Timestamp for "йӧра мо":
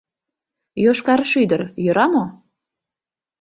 1.83-2.25